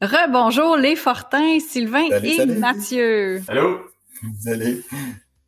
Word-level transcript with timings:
Rebonjour 0.00 0.76
les 0.76 0.94
Fortins, 0.94 1.58
Sylvain 1.58 2.06
et 2.22 2.46
Mathieu. 2.46 3.42
Allô? 3.48 3.80
Salut. 4.38 4.84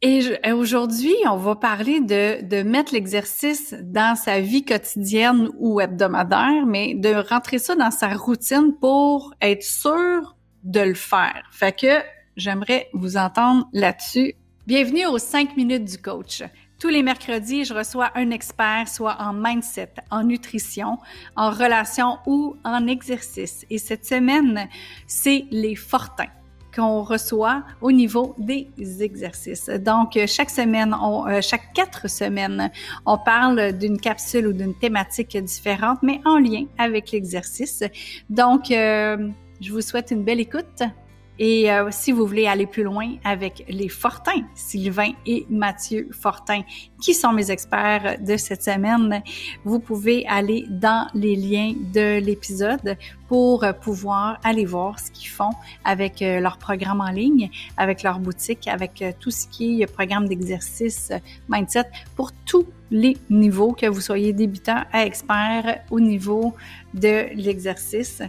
Et 0.02 0.52
aujourd'hui, 0.52 1.14
on 1.28 1.36
va 1.36 1.54
parler 1.54 2.00
de, 2.00 2.42
de 2.42 2.62
mettre 2.62 2.92
l'exercice 2.92 3.76
dans 3.80 4.16
sa 4.16 4.40
vie 4.40 4.64
quotidienne 4.64 5.50
ou 5.58 5.80
hebdomadaire, 5.80 6.66
mais 6.66 6.94
de 6.94 7.14
rentrer 7.28 7.60
ça 7.60 7.76
dans 7.76 7.92
sa 7.92 8.08
routine 8.08 8.74
pour 8.80 9.32
être 9.40 9.62
sûr 9.62 10.34
de 10.64 10.80
le 10.80 10.94
faire. 10.94 11.44
Fait 11.52 11.78
que 11.78 12.02
j'aimerais 12.36 12.88
vous 12.92 13.16
entendre 13.16 13.68
là-dessus. 13.72 14.34
Bienvenue 14.66 15.06
aux 15.06 15.18
5 15.18 15.56
minutes 15.56 15.84
du 15.84 15.98
coach. 15.98 16.42
Tous 16.80 16.88
les 16.88 17.02
mercredis, 17.02 17.66
je 17.66 17.74
reçois 17.74 18.10
un 18.14 18.30
expert, 18.30 18.88
soit 18.88 19.14
en 19.20 19.34
mindset, 19.34 19.92
en 20.10 20.24
nutrition, 20.24 20.96
en 21.36 21.50
relation 21.50 22.16
ou 22.24 22.56
en 22.64 22.86
exercice. 22.86 23.66
Et 23.68 23.76
cette 23.76 24.06
semaine, 24.06 24.66
c'est 25.06 25.44
les 25.50 25.76
fortins 25.76 26.30
qu'on 26.74 27.02
reçoit 27.02 27.64
au 27.82 27.92
niveau 27.92 28.34
des 28.38 28.70
exercices. 29.00 29.68
Donc, 29.68 30.18
chaque 30.26 30.48
semaine, 30.48 30.94
euh, 30.94 31.42
chaque 31.42 31.74
quatre 31.74 32.08
semaines, 32.08 32.70
on 33.04 33.18
parle 33.18 33.72
d'une 33.72 34.00
capsule 34.00 34.46
ou 34.46 34.52
d'une 34.54 34.74
thématique 34.74 35.36
différente, 35.36 35.98
mais 36.00 36.22
en 36.24 36.38
lien 36.38 36.64
avec 36.78 37.10
l'exercice. 37.10 37.84
Donc, 38.30 38.70
euh, 38.70 39.28
je 39.60 39.70
vous 39.70 39.82
souhaite 39.82 40.12
une 40.12 40.24
belle 40.24 40.40
écoute. 40.40 40.82
Et 41.42 41.72
euh, 41.72 41.88
si 41.90 42.12
vous 42.12 42.26
voulez 42.26 42.46
aller 42.46 42.66
plus 42.66 42.82
loin 42.82 43.14
avec 43.24 43.64
les 43.66 43.88
Fortins, 43.88 44.44
Sylvain 44.54 45.12
et 45.24 45.46
Mathieu 45.48 46.06
Fortin, 46.12 46.60
qui 47.00 47.14
sont 47.14 47.32
mes 47.32 47.50
experts 47.50 48.18
de 48.20 48.36
cette 48.36 48.62
semaine, 48.62 49.22
vous 49.64 49.80
pouvez 49.80 50.26
aller 50.26 50.66
dans 50.68 51.08
les 51.14 51.36
liens 51.36 51.72
de 51.94 52.20
l'épisode 52.20 52.94
pour 53.30 53.64
pouvoir 53.80 54.40
aller 54.42 54.64
voir 54.64 54.98
ce 54.98 55.08
qu'ils 55.12 55.30
font 55.30 55.52
avec 55.84 56.20
euh, 56.20 56.40
leur 56.40 56.58
programme 56.58 57.00
en 57.00 57.12
ligne, 57.12 57.48
avec 57.76 58.02
leur 58.02 58.18
boutique, 58.18 58.66
avec 58.66 59.00
euh, 59.00 59.12
tout 59.20 59.30
ce 59.30 59.46
qui 59.46 59.82
est 59.82 59.86
programme 59.86 60.26
d'exercice 60.26 61.12
mindset 61.48 61.84
pour 62.16 62.32
tous 62.44 62.66
les 62.90 63.16
niveaux, 63.30 63.72
que 63.72 63.86
vous 63.86 64.00
soyez 64.00 64.32
débutant 64.32 64.82
à 64.92 65.06
expert 65.06 65.78
au 65.92 66.00
niveau 66.00 66.54
de 66.92 67.32
l'exercice 67.36 68.20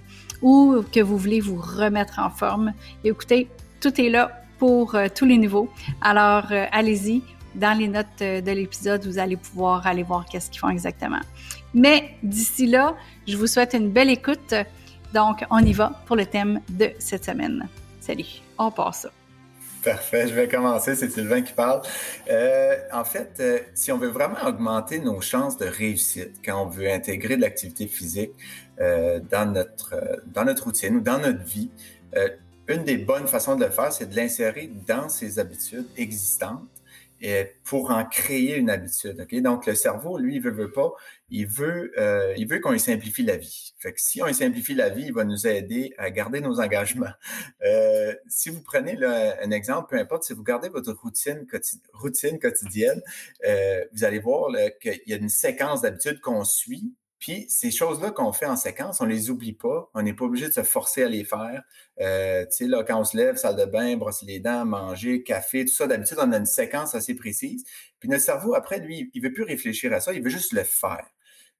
ou 0.43 0.83
que 0.93 0.99
vous 0.99 1.17
voulez 1.17 1.39
vous 1.39 1.59
remettre 1.59 2.19
en 2.19 2.29
forme. 2.29 2.71
écoutez, 3.03 3.47
tout 3.79 3.99
est 3.99 4.09
là 4.09 4.43
pour 4.59 4.93
euh, 4.93 5.07
tous 5.13 5.25
les 5.25 5.39
niveaux. 5.39 5.67
Alors, 6.01 6.51
euh, 6.51 6.65
allez-y. 6.71 7.23
Dans 7.55 7.77
les 7.77 7.87
notes 7.87 8.21
euh, 8.21 8.39
de 8.39 8.51
l'épisode, 8.51 9.05
vous 9.05 9.17
allez 9.17 9.35
pouvoir 9.35 9.85
aller 9.85 10.03
voir 10.03 10.25
qu'est-ce 10.29 10.51
qu'ils 10.51 10.59
font 10.59 10.69
exactement. 10.69 11.19
Mais 11.73 12.15
d'ici 12.21 12.67
là, 12.67 12.95
je 13.27 13.35
vous 13.35 13.47
souhaite 13.47 13.73
une 13.73 13.89
belle 13.89 14.09
écoute. 14.09 14.53
Donc, 15.13 15.43
on 15.49 15.59
y 15.59 15.73
va 15.73 15.91
pour 16.05 16.15
le 16.15 16.25
thème 16.25 16.61
de 16.69 16.91
cette 16.99 17.25
semaine. 17.25 17.67
Salut, 17.99 18.41
on 18.57 18.71
passe 18.71 19.01
ça. 19.01 19.09
Parfait, 19.83 20.27
je 20.27 20.35
vais 20.35 20.47
commencer, 20.47 20.95
c'est 20.95 21.09
Sylvain 21.09 21.41
qui 21.41 21.53
parle. 21.53 21.81
en 22.93 23.03
fait, 23.03 23.41
si 23.73 23.91
on 23.91 23.97
veut 23.97 24.09
vraiment 24.09 24.37
augmenter 24.45 24.99
nos 24.99 25.21
chances 25.21 25.57
de 25.57 25.65
réussite 25.65 26.33
quand 26.45 26.63
on 26.63 26.67
veut 26.67 26.91
intégrer 26.91 27.35
de 27.35 27.41
l'activité 27.41 27.87
physique, 27.87 28.31
euh, 28.81 29.19
dans, 29.29 29.51
notre, 29.51 29.93
euh, 29.93 30.15
dans 30.25 30.43
notre 30.43 30.63
routine 30.63 30.95
ou 30.95 31.01
dans 31.01 31.19
notre 31.19 31.43
vie, 31.43 31.69
euh, 32.15 32.29
une 32.67 32.83
des 32.83 32.97
bonnes 32.97 33.27
façons 33.27 33.55
de 33.55 33.63
le 33.63 33.69
faire, 33.69 33.93
c'est 33.93 34.07
de 34.09 34.15
l'insérer 34.15 34.71
dans 34.87 35.07
ses 35.07 35.37
habitudes 35.37 35.85
existantes 35.97 36.80
pour 37.63 37.91
en 37.91 38.05
créer 38.05 38.55
une 38.55 38.69
habitude. 38.69 39.19
ok? 39.21 39.41
Donc, 39.41 39.65
le 39.65 39.75
cerveau, 39.75 40.17
lui, 40.17 40.35
il 40.35 40.41
veut, 40.41 40.51
veut 40.51 40.71
pas, 40.71 40.93
il 41.29 41.47
veut, 41.47 41.93
il 42.37 42.47
veut 42.47 42.59
qu'on 42.59 42.71
lui 42.71 42.79
simplifie 42.79 43.23
la 43.23 43.37
vie. 43.37 43.73
Fait 43.77 43.93
que 43.93 44.01
si 44.01 44.21
on 44.21 44.25
lui 44.25 44.33
simplifie 44.33 44.73
la 44.73 44.89
vie, 44.89 45.05
il 45.05 45.13
va 45.13 45.23
nous 45.23 45.47
aider 45.47 45.93
à 45.97 46.09
garder 46.09 46.41
nos 46.41 46.59
engagements. 46.59 47.13
si 48.27 48.49
vous 48.49 48.61
prenez 48.61 48.97
un 49.03 49.51
exemple, 49.51 49.89
peu 49.91 49.99
importe, 49.99 50.23
si 50.23 50.33
vous 50.33 50.43
gardez 50.43 50.69
votre 50.69 50.93
routine, 50.93 51.45
routine 51.93 52.39
quotidienne, 52.39 53.01
vous 53.93 54.03
allez 54.03 54.19
voir 54.19 54.51
qu'il 54.81 55.01
y 55.05 55.13
a 55.13 55.17
une 55.17 55.29
séquence 55.29 55.81
d'habitudes 55.81 56.19
qu'on 56.21 56.43
suit 56.43 56.93
puis 57.21 57.45
ces 57.49 57.69
choses-là 57.69 58.09
qu'on 58.09 58.33
fait 58.33 58.47
en 58.47 58.55
séquence, 58.55 58.99
on 58.99 59.05
les 59.05 59.29
oublie 59.29 59.53
pas. 59.53 59.91
On 59.93 60.01
n'est 60.01 60.15
pas 60.15 60.25
obligé 60.25 60.47
de 60.47 60.53
se 60.53 60.63
forcer 60.63 61.03
à 61.03 61.07
les 61.07 61.23
faire. 61.23 61.61
Euh, 62.01 62.45
tu 62.45 62.65
sais, 62.65 62.67
là, 62.67 62.83
quand 62.83 62.99
on 62.99 63.03
se 63.03 63.15
lève, 63.15 63.35
salle 63.35 63.55
de 63.55 63.65
bain, 63.65 63.95
brosser 63.95 64.25
les 64.25 64.39
dents, 64.39 64.65
manger, 64.65 65.21
café, 65.21 65.63
tout 65.63 65.71
ça, 65.71 65.85
d'habitude, 65.85 66.17
on 66.19 66.31
a 66.31 66.37
une 66.37 66.47
séquence 66.47 66.95
assez 66.95 67.13
précise. 67.13 67.63
Puis 67.99 68.09
notre 68.09 68.23
cerveau, 68.23 68.55
après, 68.55 68.79
lui, 68.79 69.11
il 69.13 69.21
veut 69.21 69.31
plus 69.31 69.43
réfléchir 69.43 69.93
à 69.93 69.99
ça, 69.99 70.13
il 70.13 70.23
veut 70.23 70.31
juste 70.31 70.51
le 70.51 70.63
faire. 70.63 71.05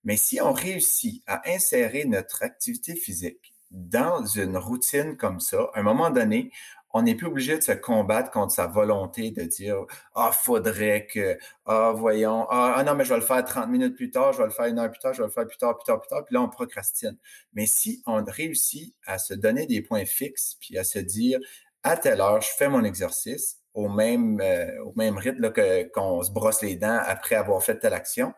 Mais 0.04 0.18
si 0.18 0.42
on 0.42 0.52
réussit 0.52 1.22
à 1.28 1.48
insérer 1.48 2.06
notre 2.06 2.42
activité 2.42 2.96
physique 2.96 3.54
dans 3.70 4.26
une 4.26 4.58
routine 4.58 5.16
comme 5.16 5.40
ça, 5.40 5.70
à 5.76 5.80
un 5.80 5.84
moment 5.84 6.10
donné, 6.10 6.52
on 6.94 7.04
n'est 7.04 7.16
plus 7.16 7.28
obligé 7.28 7.58
de 7.58 7.64
se 7.64 7.72
combattre 7.72 8.32
contre 8.32 8.54
sa 8.54 8.68
volonté 8.68 9.32
de 9.32 9.44
dire 9.44 9.86
Ah, 10.16 10.32
faudrait 10.32 11.08
que, 11.08 11.38
ah, 11.66 11.94
voyons, 11.96 12.48
ah, 12.50 12.76
ah, 12.78 12.84
non, 12.84 12.96
mais 12.96 13.04
je 13.04 13.10
vais 13.10 13.20
le 13.20 13.26
faire 13.26 13.44
30 13.44 13.70
minutes 13.70 13.96
plus 13.96 14.12
tard, 14.12 14.34
je 14.34 14.40
vais 14.40 14.46
le 14.46 14.52
faire 14.52 14.66
une 14.66 14.80
heure 14.80 14.92
plus 14.92 15.00
tard, 15.00 15.14
je 15.14 15.22
vais 15.22 15.28
le 15.28 15.32
faire 15.32 15.48
plus 15.48 15.58
tard, 15.58 15.78
plus 15.78 15.86
tard, 15.86 16.00
plus 16.02 16.10
tard, 16.10 16.26
puis 16.26 16.34
là, 16.36 16.42
on 16.42 16.50
procrastine. 16.50 17.18
Mais 17.54 17.66
si 17.66 18.02
on 18.06 18.24
réussit 18.24 18.96
à 19.06 19.18
se 19.18 19.34
donner 19.34 19.66
des 19.66 19.82
points 19.82 20.06
fixes, 20.06 20.58
puis 20.60 20.78
à 20.78 20.84
se 20.84 21.00
dire 21.00 21.40
à 21.84 21.98
telle 21.98 22.22
heure, 22.22 22.42
je 22.42 22.50
fais 22.58 22.70
mon 22.70 22.84
exercice 22.84 23.58
au 23.74 23.88
même, 23.90 24.40
euh, 24.42 24.84
au 24.84 24.94
même 24.96 25.18
rythme 25.18 25.52
que, 25.52 25.84
qu'on 25.92 26.22
se 26.24 26.32
brosse 26.32 26.62
les 26.62 26.76
dents 26.76 27.00
après 27.06 27.36
avoir 27.36 27.64
fait 27.64 27.80
telle 27.80 27.94
action, 27.94 28.34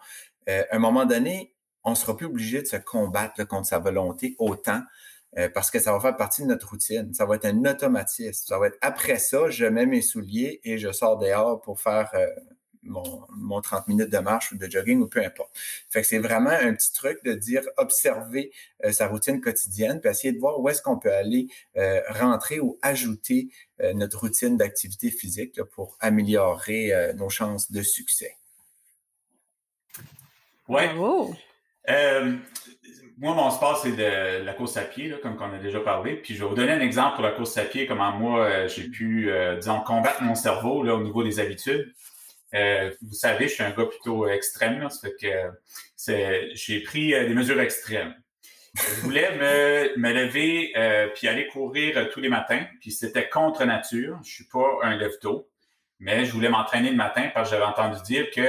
euh, 0.50 0.64
à 0.70 0.76
un 0.76 0.80
moment 0.80 1.06
donné, 1.06 1.56
on 1.84 1.92
ne 1.92 1.96
sera 1.96 2.16
plus 2.16 2.28
obligé 2.28 2.62
de 2.62 2.68
se 2.68 2.76
combattre 2.78 3.46
contre 3.46 3.68
sa 3.68 3.80
volonté 3.80 4.36
autant. 4.40 4.82
Euh, 5.38 5.50
parce 5.50 5.72
que 5.72 5.80
ça 5.80 5.92
va 5.92 6.00
faire 6.00 6.16
partie 6.16 6.44
de 6.44 6.48
notre 6.48 6.70
routine. 6.70 7.14
Ça 7.14 7.26
va 7.26 7.36
être 7.36 7.46
un 7.46 7.66
automatisme. 7.66 8.46
Ça 8.48 8.60
va 8.60 8.68
être 8.68 8.78
après 8.82 9.18
ça, 9.18 9.50
je 9.50 9.66
mets 9.66 9.86
mes 9.86 10.02
souliers 10.02 10.62
et 10.64 10.78
je 10.78 10.92
sors 10.92 11.18
dehors 11.18 11.60
pour 11.62 11.82
faire 11.82 12.12
euh, 12.14 12.28
mon, 12.84 13.22
mon, 13.36 13.62
30 13.62 13.88
minutes 13.88 14.12
de 14.12 14.20
marche 14.20 14.52
ou 14.52 14.58
de 14.58 14.70
jogging 14.70 15.02
ou 15.02 15.08
peu 15.08 15.26
importe. 15.26 15.50
Fait 15.90 16.02
que 16.02 16.08
c'est 16.08 16.20
vraiment 16.20 16.52
un 16.52 16.74
petit 16.76 16.94
truc 16.94 17.24
de 17.24 17.34
dire 17.34 17.64
observer 17.78 18.52
euh, 18.86 18.92
sa 18.92 19.08
routine 19.08 19.42
quotidienne 19.42 20.00
puis 20.02 20.12
essayer 20.12 20.34
de 20.34 20.40
voir 20.40 20.60
où 20.60 20.70
est-ce 20.70 20.82
qu'on 20.84 21.00
peut 21.00 21.14
aller 21.14 21.48
rentrer 22.10 22.60
ou 22.60 22.78
ajouter 22.82 23.50
notre 23.96 24.20
routine 24.20 24.58
d'activité 24.58 25.10
physique 25.10 25.62
pour 25.64 25.98
améliorer 26.00 27.14
nos 27.16 27.30
chances 27.30 27.72
de 27.72 27.82
succès. 27.82 28.38
Ouais 30.68 30.94
moi, 33.18 33.36
mon 33.36 33.52
sport, 33.52 33.78
c'est 33.78 33.92
de 33.92 34.44
la 34.44 34.54
course 34.54 34.78
à 34.78 34.82
pied, 34.82 35.14
comme 35.22 35.38
on 35.40 35.54
a 35.54 35.60
déjà 35.60 35.80
parlé. 35.80 36.16
Puis 36.16 36.36
je 36.36 36.44
vais 36.44 36.50
vous 36.50 36.56
donner 36.56 36.72
un 36.72 36.80
exemple 36.80 37.16
pour 37.16 37.24
la 37.24 37.32
course 37.32 37.58
à 37.58 37.64
pied, 37.64 37.86
comment 37.86 38.12
moi, 38.12 38.46
euh, 38.46 38.68
j'ai 38.68 38.90
pu, 38.90 39.30
euh, 39.32 39.56
disons, 39.58 39.82
combattre 39.82 40.24
mon 40.24 40.36
cerveau 40.36 40.84
au 40.84 41.02
niveau 41.02 41.24
des 41.24 41.40
habitudes. 41.40 41.94
Euh, 42.54 42.92
vous 43.02 43.14
savez, 43.14 43.48
je 43.48 43.56
suis 43.56 43.64
un 43.64 43.72
gars 43.72 43.86
plutôt 43.86 44.28
extrême, 44.28 44.80
là, 44.80 44.90
ça 44.90 45.08
fait 45.08 45.16
que 45.20 46.54
j'ai 46.56 46.82
pris 46.82 47.12
des 47.12 47.34
mesures 47.34 47.60
extrêmes. 47.60 48.14
Je 48.76 49.02
voulais 49.02 49.36
me, 49.38 50.00
me 50.00 50.14
lever 50.14 50.74
puis 51.16 51.28
aller 51.28 51.48
courir 51.48 52.10
tous 52.10 52.20
les 52.20 52.30
matins, 52.30 52.66
puis 52.80 52.92
c'était 52.92 53.30
contre 53.30 53.66
nature. 53.66 54.20
Je 54.24 54.32
suis 54.32 54.46
pas 54.46 54.80
un 54.84 54.96
lève-tôt. 54.98 55.48
Mais 56.04 56.26
je 56.26 56.34
voulais 56.34 56.50
m'entraîner 56.50 56.90
le 56.90 56.98
matin 56.98 57.30
parce 57.34 57.50
que 57.50 57.56
j'avais 57.56 57.66
entendu 57.66 58.02
dire 58.04 58.30
que 58.30 58.42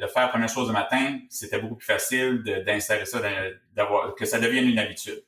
de 0.00 0.06
faire 0.08 0.22
la 0.22 0.28
première 0.28 0.48
chose 0.48 0.66
le 0.66 0.72
matin, 0.72 1.20
c'était 1.30 1.60
beaucoup 1.60 1.76
plus 1.76 1.86
facile 1.86 2.42
d'insérer 2.66 3.06
ça, 3.06 3.20
que 4.18 4.24
ça 4.24 4.40
devienne 4.40 4.68
une 4.68 4.80
habitude. 4.80 5.24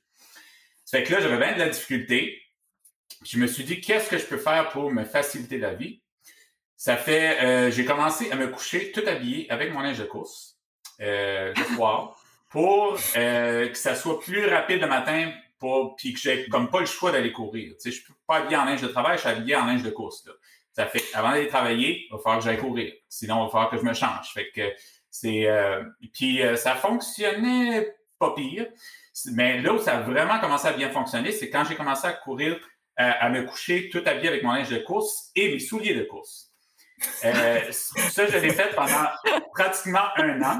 Ça 0.85 0.99
fait 0.99 1.05
que 1.05 1.13
là, 1.13 1.21
j'avais 1.21 1.39
bien 1.39 1.55
de 1.55 1.61
la 1.61 1.69
difficulté. 1.69 2.43
Je 3.25 3.39
me 3.39 3.47
suis 3.47 3.63
dit, 3.63 3.81
qu'est-ce 3.81 4.11
que 4.11 4.19
je 4.19 4.25
peux 4.25 4.39
faire 4.39 4.71
pour 4.71 4.91
me 4.91 5.05
faciliter 5.05 5.59
la 5.59 5.73
vie? 5.75 6.03
Ça 6.77 6.97
fait, 6.97 7.41
euh, 7.41 7.71
j'ai 7.71 7.85
commencé 7.85 8.29
à 8.33 8.35
me 8.35 8.49
coucher 8.49 8.91
tout 8.91 9.05
habillé 9.07 9.49
avec 9.49 9.73
mon 9.73 9.81
linge 9.81 9.99
de 9.99 10.05
course 10.05 10.59
euh, 11.01 11.55
le 11.57 11.77
soir 11.77 12.21
pour 12.51 12.99
euh, 13.17 13.69
que 13.69 13.79
ça 13.79 13.95
soit 13.95 14.19
plus 14.19 14.47
rapide 14.47 14.81
le 14.81 14.89
matin, 14.89 15.33
pour, 15.61 15.95
puis 15.95 16.13
que 16.13 16.19
j'ai 16.19 16.49
comme 16.49 16.71
pas 16.71 16.81
le 16.81 16.87
choix 16.87 17.13
d'aller 17.13 17.31
courir. 17.31 17.75
Tu 17.75 17.79
sais, 17.79 17.91
je 17.93 18.03
suis 18.03 18.15
pas 18.27 18.39
habillé 18.39 18.57
en 18.57 18.65
linge 18.65 18.83
de 18.83 18.89
travail, 18.89 19.17
je 19.17 19.21
suis 19.21 19.31
habillé 19.31 19.55
en 19.55 19.65
linge 19.65 19.85
de 19.85 19.91
course. 19.91 20.27
Là. 20.27 20.33
Ça 20.77 20.87
fait 20.87 21.03
avant 21.15 21.31
d'aller 21.31 21.49
travailler, 21.49 22.05
il 22.07 22.13
va 22.13 22.19
falloir 22.19 22.39
que 22.39 22.45
j'aille 22.45 22.59
courir. 22.59 22.93
Sinon, 23.09 23.43
il 23.43 23.45
va 23.47 23.51
falloir 23.51 23.71
que 23.71 23.79
je 23.79 23.83
me 23.83 23.95
change. 23.95 24.33
Fait 24.35 24.51
que 24.51 24.73
c'est. 25.11 25.47
Euh, 25.47 25.83
puis 26.13 26.43
euh, 26.43 26.57
ça 26.57 26.75
fonctionnait 26.75 27.95
pas 28.19 28.35
pire. 28.35 28.67
Mais 29.33 29.61
là 29.63 29.73
où 29.73 29.79
ça 29.79 29.99
a 29.99 30.01
vraiment 30.03 30.39
commencé 30.39 30.69
à 30.69 30.73
bien 30.73 30.91
fonctionner, 30.91 31.33
c'est 31.33 31.49
quand 31.49 31.65
j'ai 31.65 31.77
commencé 31.77 32.07
à 32.07 32.13
courir, 32.13 32.59
à 32.99 33.29
me 33.31 33.43
coucher 33.45 33.89
tout 33.91 34.03
habillé 34.05 34.29
avec 34.29 34.43
mon 34.43 34.53
linge 34.53 34.69
de 34.69 34.79
course 34.79 35.31
et 35.35 35.51
mes 35.51 35.59
souliers 35.59 35.95
de 35.95 36.05
course. 36.05 36.51
Euh, 37.25 37.61
ça, 37.71 38.27
je 38.27 38.39
l'ai 38.39 38.53
fait 38.53 38.75
pendant 38.75 39.09
pratiquement 39.55 40.09
un 40.17 40.43
an. 40.43 40.59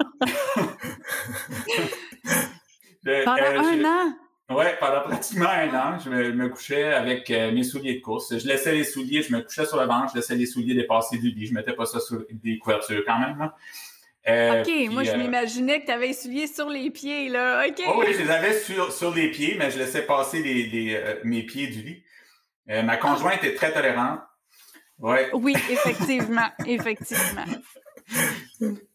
pendant 3.25 3.43
un 3.43 3.85
an? 3.85 4.15
Oui, 4.49 4.65
pendant 4.79 5.01
pratiquement 5.01 5.49
un 5.49 5.75
an, 5.75 5.99
je 5.99 6.09
me, 6.09 6.49
couchais 6.49 6.85
avec 6.85 7.29
euh, 7.31 7.51
mes 7.51 7.65
souliers 7.65 7.97
de 7.97 8.01
course. 8.01 8.39
Je 8.39 8.47
laissais 8.47 8.73
les 8.73 8.85
souliers, 8.85 9.23
je 9.23 9.33
me 9.33 9.41
couchais 9.41 9.67
sur 9.67 9.81
le 9.81 9.87
ventre, 9.87 10.13
je 10.13 10.19
laissais 10.19 10.37
les 10.37 10.47
souliers 10.47 10.75
dépasser 10.75 11.19
du 11.19 11.31
lit. 11.31 11.47
Je 11.47 11.55
mettais 11.55 11.73
pas 11.73 11.85
ça 11.85 11.99
sur 11.99 12.25
des 12.31 12.59
couvertures 12.59 13.03
quand 13.05 13.19
même. 13.19 13.51
Euh, 14.29 14.63
OK, 14.63 14.93
moi, 14.93 15.03
je 15.03 15.11
euh, 15.11 15.17
m'imaginais 15.17 15.81
que 15.81 15.87
tu 15.87 15.93
avais 15.93 16.11
essuyé 16.11 16.47
sur 16.47 16.69
les 16.69 16.91
pieds, 16.91 17.29
là. 17.29 17.67
OK. 17.67 17.83
Oh, 17.89 17.95
oui, 17.99 18.07
je 18.13 18.23
les 18.23 18.31
avais 18.31 18.57
sur, 18.59 18.93
sur 18.93 19.13
les 19.13 19.33
pieds, 19.33 19.57
mais 19.59 19.73
je 19.73 19.79
laissais 19.79 20.03
passer 20.03 20.41
les, 20.41 20.95
euh, 20.95 21.17
mes 21.25 21.43
pieds 21.43 21.67
du 21.67 21.83
lit. 21.83 22.05
ma 22.69 22.97
conjointe 22.99 23.43
est 23.43 23.55
très 23.55 23.73
tolérante. 23.73 24.21
Ouais. 25.01 25.29
Oui, 25.33 25.55
effectivement, 25.71 26.49
effectivement. 26.67 27.45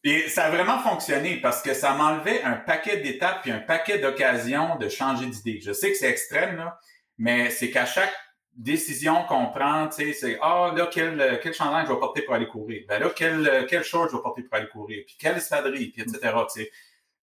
Et 0.04 0.30
ça 0.30 0.46
a 0.46 0.50
vraiment 0.50 0.80
fonctionné 0.80 1.40
parce 1.42 1.62
que 1.62 1.74
ça 1.74 1.94
m'enlevait 1.94 2.42
un 2.44 2.54
paquet 2.54 2.98
d'étapes 2.98 3.46
et 3.46 3.52
un 3.52 3.60
paquet 3.60 4.00
d'occasions 4.00 4.78
de 4.78 4.90
changer 4.90 5.28
d'idée. 5.28 5.60
Je 5.62 5.72
sais 5.72 5.92
que 5.92 5.98
c'est 5.98 6.10
extrême, 6.10 6.58
là, 6.58 6.80
mais 7.18 7.50
c'est 7.52 7.69
qu'à 7.69 7.86
chaque 7.86 8.13
décision 8.56 9.24
qu'on 9.25 9.48
prend, 9.48 9.88
tu 9.88 10.06
sais, 10.06 10.13
c'est 10.13 10.40
ah 10.42 10.74
là 10.75 10.90
quel 10.92 11.40
quel 11.42 11.54
chandail 11.54 11.86
je 11.86 11.94
vais 11.94 12.00
porter 12.00 12.22
pour 12.24 12.34
aller 12.34 12.48
courir, 12.48 12.84
ben 12.88 13.00
là 13.00 13.10
quel 13.16 13.66
quel 13.69 13.84
je 13.84 13.98
vais 13.98 14.22
porter 14.22 14.44
pour 14.44 14.56
aller 14.56 14.68
courir, 14.68 15.04
puis 15.06 15.16
quelle 15.19 15.38
espadrille, 15.38 15.92
puis 15.92 16.02
etc. 16.02 16.19
Tu 16.54 16.62
sais, 16.62 16.72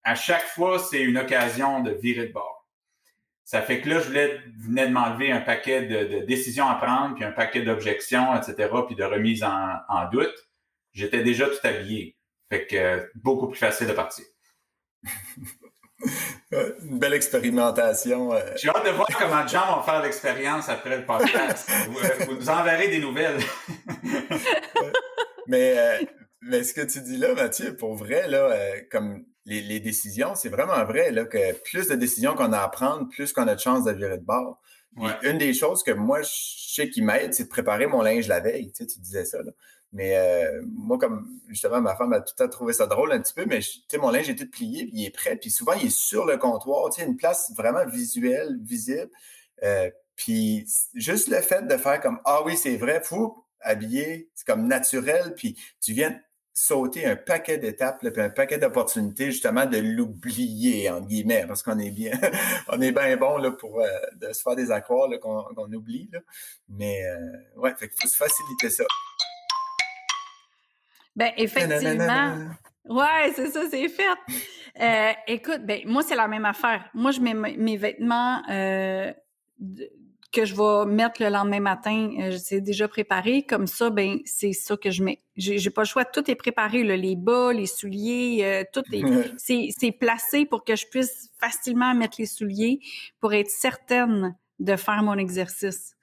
à 0.03 0.15
chaque 0.15 0.45
fois 0.45 0.79
c'est 0.79 1.01
une 1.01 1.17
occasion 1.17 1.81
de 1.81 1.93
virer 1.93 2.27
de 2.27 2.33
bord. 2.33 2.67
Ça 3.45 3.63
fait 3.63 3.81
que 3.81 3.89
là 3.89 4.01
je 4.01 4.09
voulais 4.09 4.41
venais 4.59 4.87
de 4.87 4.93
m'enlever 4.93 5.33
un 5.33 5.41
paquet 5.41 5.83
de, 5.83 6.25
décisions 6.27 6.69
à 6.69 6.75
prendre, 6.75 7.15
puis 7.15 7.25
un 7.25 7.33
paquet 7.33 7.63
d'objections, 7.63 8.37
etc. 8.37 8.71
Puis 8.87 8.97
de 8.97 9.05
remise 9.05 9.43
en, 9.45 9.79
en 9.89 10.09
doute. 10.11 10.35
J'étais 10.95 11.23
déjà 11.23 11.47
tout 11.47 11.59
habillé, 11.65 12.17
fait 12.51 12.67
que 12.67 13.11
beaucoup 13.17 13.49
plus 13.49 13.59
facile 13.59 13.89
de 13.89 13.93
partir. 13.93 14.25
Une 16.53 16.99
belle 16.99 17.15
expérimentation. 17.15 18.33
Euh. 18.33 18.41
J'ai 18.57 18.69
hâte 18.69 18.85
de 18.85 18.91
voir 18.91 19.09
comment 19.19 19.47
Jean 19.47 19.77
va 19.77 19.83
faire 19.83 20.03
l'expérience 20.03 20.69
après 20.69 20.99
le 20.99 21.05
podcast. 21.05 21.69
vous, 21.89 22.35
nous 22.35 22.49
enverrez 22.49 22.89
des 22.89 23.01
nouvelles. 23.01 23.41
mais, 25.49 25.75
euh, 25.77 26.05
mais 26.43 26.63
ce 26.63 26.75
que 26.75 26.83
tu 26.83 27.01
dis 27.01 27.17
là, 27.17 27.35
Mathieu, 27.35 27.77
pour 27.77 27.95
vrai, 27.95 28.29
là, 28.29 28.51
euh, 28.51 28.81
comme 28.91 29.25
les, 29.47 29.81
décisions, 29.81 30.35
c'est 30.35 30.49
vraiment 30.49 30.85
vrai 30.85 31.11
là, 31.11 31.25
que 31.25 31.53
plus 31.65 31.89
de 31.89 31.95
décisions 31.95 32.35
qu'on 32.35 32.53
a 32.53 32.61
à 32.61 32.69
prendre, 32.69 33.09
plus 33.09 33.33
qu'on 33.33 33.49
a 33.49 33.55
de 33.55 33.61
chances 33.61 33.85
de 33.85 33.93
virer 33.93 34.19
de 34.19 34.25
bord. 34.25 34.61
Une 35.23 35.39
des 35.39 35.55
choses 35.55 35.83
que 35.83 35.91
moi, 35.91 36.23
je 36.23 36.29
sais 36.31 36.89
qui 36.89 37.03
m'aide, 37.03 37.35
c'est 37.35 37.45
de 37.45 37.49
préparer 37.49 37.89
mon 37.89 38.01
linge 38.01 38.29
la 38.29 38.39
veille. 38.39 38.71
Tu, 38.71 38.85
sais, 38.85 38.87
tu 38.87 39.01
disais 39.01 39.25
ça. 39.25 39.43
Là. 39.43 39.51
Mais 39.95 40.17
euh, 40.17 40.61
moi, 40.67 40.99
comme 40.99 41.25
justement, 41.49 41.81
ma 41.81 41.95
femme 41.95 42.13
a 42.13 42.21
tout 42.21 42.43
à 42.43 42.49
trouvé 42.49 42.73
ça 42.73 42.87
drôle 42.87 43.13
un 43.13 43.21
petit 43.21 43.33
peu, 43.33 43.47
mais 43.47 43.61
tu 43.61 43.81
sais, 43.89 43.97
mon 43.97 44.11
linge 44.11 44.29
est 44.29 44.35
tout 44.35 44.51
plié, 44.51 44.87
puis 44.87 44.93
il 44.93 45.07
est 45.07 45.11
prêt, 45.11 45.37
puis 45.37 45.53
souvent, 45.53 45.73
il 45.75 45.87
est 45.87 45.97
sur 45.97 46.27
le 46.27 46.37
comptoir, 46.37 46.91
tu 46.91 47.01
sais, 47.01 47.07
une 47.07 47.17
place 47.17 47.53
vraiment 47.57 47.87
visuelle, 47.87 48.59
visible. 48.61 49.09
Euh, 49.63 49.89
puis 50.17 50.67
juste 50.95 51.29
le 51.29 51.41
fait 51.41 51.63
de 51.63 51.77
faire 51.77 52.01
comme 52.01 52.19
Ah 52.25 52.43
oui, 52.45 52.57
c'est 52.57 52.77
vrai, 52.77 53.03
fou, 53.05 53.45
habillé, 53.61 54.31
c'est 54.35 54.45
comme 54.45 54.67
naturel, 54.67 55.33
puis 55.37 55.57
tu 55.81 55.93
viens 55.93 56.21
sauter 56.53 57.07
un 57.07 57.15
paquet 57.15 57.59
d'étapes, 57.59 58.01
puis 58.01 58.21
un 58.21 58.31
paquet 58.31 58.59
d'opportunités, 58.59 59.27
justement, 59.27 59.65
de 59.65 59.79
l'oublier, 59.79 60.91
en 60.91 61.03
guillemets, 61.03 61.47
parce 61.47 61.63
qu'on 61.63 61.79
est 61.79 61.93
bien, 61.93 62.19
on 62.69 62.81
est 62.81 62.93
bien 62.93 63.17
bon 63.17 63.39
là, 63.39 63.53
pour 63.53 63.81
euh, 63.81 63.89
de 64.17 64.33
se 64.33 64.43
faire 64.43 64.57
des 64.57 64.73
accrocs 64.73 65.21
qu'on 65.21 65.73
oublie. 65.73 66.11
Là. 66.13 66.19
Mais 66.69 67.01
ouais, 67.57 67.73
il 67.81 67.89
faut 67.97 68.09
se 68.09 68.17
faciliter 68.17 68.71
ça. 68.71 68.85
Ben, 71.17 71.33
effectivement. 71.37 72.49
Ouais, 72.87 73.33
c'est 73.35 73.49
ça, 73.49 73.63
c'est 73.71 73.89
fait. 73.89 74.05
Euh, 74.81 75.13
écoute, 75.27 75.61
ben, 75.65 75.81
moi, 75.87 76.03
c'est 76.03 76.17
la 76.17 76.29
même 76.29 76.45
affaire. 76.45 76.85
Moi, 76.93 77.13
je 77.13 77.21
mets 77.21 77.35
mes 77.35 77.77
vêtements 77.77 78.43
euh, 78.51 79.13
que 80.33 80.45
je 80.45 80.55
vais 80.55 80.91
mettre 80.91 81.23
le 81.23 81.31
lendemain 81.31 81.61
matin. 81.61 82.11
Euh, 82.21 82.37
c'est 82.37 82.61
déjà 82.61 82.89
préparé. 82.89 83.45
Comme 83.45 83.67
ça, 83.67 83.89
ben, 83.89 84.19
c'est 84.25 84.53
ça 84.53 84.77
que 84.77 84.91
je 84.91 85.03
mets. 85.03 85.23
J'ai 85.37 85.71
pas 85.71 85.83
le 85.83 85.87
choix. 85.87 86.05
Tout 86.05 86.31
est 86.31 86.35
préparé, 86.35 86.83
là, 86.83 86.97
les 86.97 87.17
bas, 87.17 87.53
les 87.53 87.67
souliers, 87.67 88.41
euh, 88.43 88.65
tout 88.73 88.83
est, 88.93 89.03
c'est 89.39 89.93
placé 89.93 90.45
pour 90.45 90.65
que 90.65 90.77
je 90.77 90.87
puisse 90.87 91.31
facilement 91.39 91.95
mettre 91.95 92.17
les 92.19 92.27
souliers 92.27 92.81
pour 93.21 93.33
être 93.33 93.51
certaine 93.51 94.37
de 94.59 94.77
faire 94.77 95.03
mon 95.03 95.17
exercice. 95.17 95.94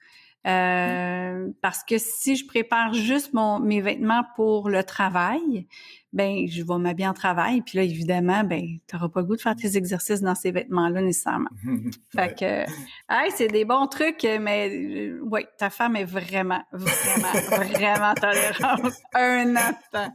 Euh, 0.44 1.48
parce 1.60 1.84
que 1.84 1.98
si 1.98 2.34
je 2.34 2.46
prépare 2.46 2.92
juste 2.94 3.32
mon, 3.32 3.60
mes 3.60 3.80
vêtements 3.80 4.24
pour 4.34 4.68
le 4.68 4.82
travail, 4.82 5.68
ben 6.12 6.46
je 6.48 6.62
vais 6.62 6.78
m'habiller 6.78 7.08
en 7.08 7.14
travail. 7.14 7.62
Puis 7.62 7.78
là, 7.78 7.84
évidemment, 7.84 8.42
ben 8.42 8.78
tu 8.88 8.96
n'auras 8.96 9.08
pas 9.08 9.20
le 9.20 9.26
goût 9.26 9.36
de 9.36 9.40
faire 9.40 9.54
tes 9.54 9.76
exercices 9.76 10.20
dans 10.20 10.34
ces 10.34 10.50
vêtements-là 10.50 11.00
nécessairement. 11.00 11.50
fait 12.14 12.38
que, 12.38 12.62
hey, 13.08 13.30
c'est 13.30 13.48
des 13.48 13.64
bons 13.64 13.86
trucs, 13.86 14.26
mais 14.40 14.68
euh, 14.70 15.20
oui, 15.22 15.42
ta 15.58 15.70
femme 15.70 15.94
est 15.94 16.04
vraiment, 16.04 16.62
vraiment, 16.72 17.68
vraiment 17.72 18.14
tolérante. 18.14 18.94
Un 19.14 19.54
instant, 19.56 20.12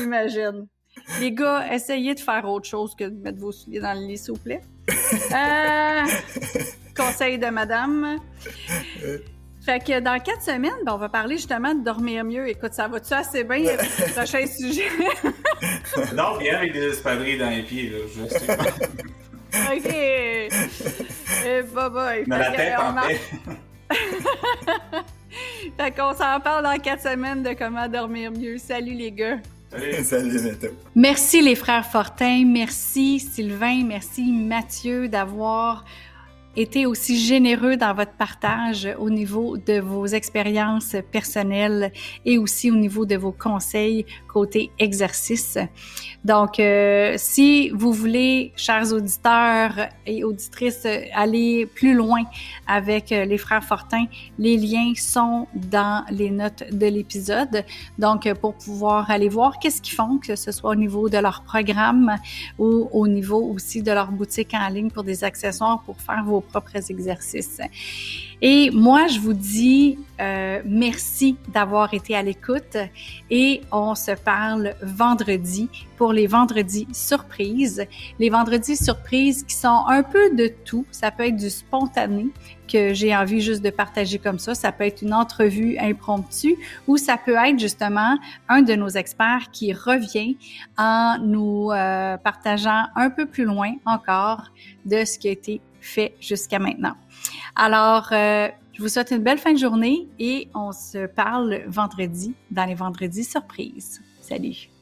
imagine. 0.00 0.68
Les 1.20 1.32
gars, 1.32 1.72
essayez 1.72 2.14
de 2.14 2.20
faire 2.20 2.48
autre 2.48 2.68
chose 2.68 2.94
que 2.94 3.04
de 3.04 3.22
mettre 3.22 3.38
vos 3.38 3.52
souliers 3.52 3.80
dans 3.80 3.94
le 3.94 4.06
lit, 4.06 4.18
s'il 4.18 4.34
vous 4.34 4.40
plaît. 4.40 4.62
Euh, 5.32 6.02
conseil 6.96 7.38
de 7.38 7.46
madame. 7.46 8.18
Fait 9.60 9.84
que 9.84 10.00
dans 10.00 10.18
quatre 10.20 10.42
semaines, 10.42 10.72
ben, 10.84 10.92
on 10.94 10.98
va 10.98 11.08
parler 11.08 11.36
justement 11.36 11.74
de 11.74 11.84
dormir 11.84 12.24
mieux. 12.24 12.48
Écoute, 12.48 12.72
ça 12.72 12.88
va-tu 12.88 13.12
assez 13.12 13.44
bien 13.44 13.66
avec 13.66 13.98
le 13.98 14.12
prochain 14.16 14.46
sujet? 14.46 14.88
non, 16.14 16.38
bien 16.38 16.56
avec 16.58 16.72
des 16.72 16.88
espadrilles 16.88 17.38
dans 17.38 17.50
les 17.50 17.62
pieds, 17.62 17.90
là, 17.90 17.98
je 18.14 18.28
sais 18.28 18.56
pas. 18.56 18.64
OK. 19.74 19.86
Et 19.86 20.48
eh, 21.46 21.62
bye 21.62 21.90
bye. 21.90 22.24
Dans 22.26 22.38
la 22.38 22.50
tête, 22.52 22.74
en 22.78 23.02
fait. 23.02 23.20
fait 25.76 25.90
qu'on 25.96 26.12
s'en 26.12 26.40
parle 26.40 26.64
dans 26.64 26.78
quatre 26.78 27.02
semaines 27.02 27.42
de 27.42 27.52
comment 27.52 27.88
dormir 27.88 28.30
mieux. 28.30 28.58
Salut 28.58 28.94
les 28.94 29.12
gars. 29.12 29.38
Salut. 29.70 30.04
Salut, 30.04 30.40
Merci 30.94 31.42
les 31.42 31.54
frères 31.54 31.84
Fortin, 31.84 32.44
merci 32.46 33.20
Sylvain, 33.20 33.84
merci 33.84 34.32
Mathieu 34.32 35.08
d'avoir 35.08 35.84
été 36.60 36.86
aussi 36.86 37.16
généreux 37.16 37.76
dans 37.76 37.94
votre 37.94 38.12
partage 38.12 38.88
au 38.98 39.10
niveau 39.10 39.56
de 39.56 39.78
vos 39.78 40.06
expériences 40.06 40.96
personnelles 41.12 41.92
et 42.24 42.36
aussi 42.36 42.70
au 42.70 42.74
niveau 42.74 43.06
de 43.06 43.16
vos 43.16 43.32
conseils 43.32 44.04
côté 44.26 44.70
exercice. 44.78 45.56
Donc, 46.24 46.58
euh, 46.58 47.14
si 47.16 47.70
vous 47.70 47.92
voulez, 47.92 48.52
chers 48.56 48.92
auditeurs 48.92 49.88
et 50.04 50.24
auditrices, 50.24 50.86
aller 51.14 51.66
plus 51.66 51.94
loin 51.94 52.22
avec 52.66 53.12
euh, 53.12 53.24
les 53.24 53.38
frères 53.38 53.64
Fortin, 53.64 54.04
les 54.38 54.56
liens 54.56 54.92
sont 54.96 55.46
dans 55.54 56.04
les 56.10 56.30
notes 56.30 56.64
de 56.72 56.86
l'épisode. 56.86 57.64
Donc, 57.98 58.32
pour 58.34 58.54
pouvoir 58.54 59.10
aller 59.10 59.28
voir 59.28 59.58
qu'est-ce 59.60 59.80
qu'ils 59.80 59.94
font, 59.94 60.18
que 60.18 60.36
ce 60.36 60.52
soit 60.52 60.70
au 60.70 60.74
niveau 60.74 61.08
de 61.08 61.18
leur 61.18 61.42
programme 61.42 62.16
ou 62.58 62.88
au 62.92 63.06
niveau 63.06 63.42
aussi 63.54 63.82
de 63.82 63.92
leur 63.92 64.10
boutique 64.10 64.54
en 64.54 64.68
ligne 64.68 64.90
pour 64.90 65.04
des 65.04 65.24
accessoires 65.24 65.82
pour 65.86 66.00
faire 66.00 66.24
vos 66.24 66.40
propres 66.48 66.90
exercices. 66.90 67.60
Et 68.40 68.70
moi, 68.70 69.08
je 69.08 69.18
vous 69.18 69.32
dis 69.32 69.98
euh, 70.20 70.62
merci 70.64 71.36
d'avoir 71.48 71.92
été 71.92 72.14
à 72.14 72.22
l'écoute 72.22 72.76
et 73.30 73.62
on 73.72 73.96
se 73.96 74.12
parle 74.12 74.74
vendredi 74.80 75.68
pour 75.96 76.12
les 76.12 76.28
vendredis 76.28 76.86
surprises. 76.92 77.84
Les 78.20 78.30
vendredis 78.30 78.76
surprises 78.76 79.42
qui 79.42 79.54
sont 79.56 79.84
un 79.88 80.04
peu 80.04 80.34
de 80.36 80.52
tout. 80.64 80.86
Ça 80.92 81.10
peut 81.10 81.24
être 81.24 81.36
du 81.36 81.50
spontané 81.50 82.28
que 82.68 82.94
j'ai 82.94 83.16
envie 83.16 83.40
juste 83.40 83.62
de 83.62 83.70
partager 83.70 84.18
comme 84.20 84.38
ça. 84.38 84.54
Ça 84.54 84.70
peut 84.70 84.84
être 84.84 85.02
une 85.02 85.14
entrevue 85.14 85.76
impromptue 85.78 86.56
ou 86.86 86.96
ça 86.96 87.16
peut 87.16 87.34
être 87.34 87.58
justement 87.58 88.18
un 88.48 88.62
de 88.62 88.74
nos 88.74 88.90
experts 88.90 89.50
qui 89.52 89.72
revient 89.72 90.36
en 90.76 91.16
nous 91.20 91.72
euh, 91.72 92.16
partageant 92.18 92.84
un 92.94 93.10
peu 93.10 93.26
plus 93.26 93.44
loin 93.44 93.72
encore 93.84 94.44
de 94.84 95.04
ce 95.04 95.18
qui 95.18 95.28
a 95.28 95.32
été 95.32 95.60
fait 95.88 96.14
jusqu'à 96.20 96.58
maintenant. 96.58 96.94
Alors, 97.56 98.08
euh, 98.12 98.48
je 98.72 98.82
vous 98.82 98.88
souhaite 98.88 99.10
une 99.10 99.22
belle 99.22 99.38
fin 99.38 99.52
de 99.52 99.58
journée 99.58 100.06
et 100.18 100.48
on 100.54 100.72
se 100.72 101.06
parle 101.06 101.62
vendredi 101.66 102.34
dans 102.50 102.64
les 102.64 102.74
vendredis 102.74 103.24
surprises. 103.24 104.00
Salut! 104.20 104.77